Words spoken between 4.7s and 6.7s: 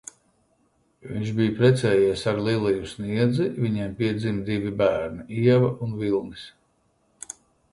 bērni: Ieva un Vilnis.